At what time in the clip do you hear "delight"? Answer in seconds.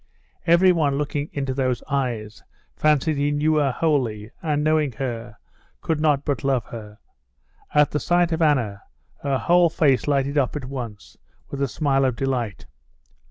12.15-12.65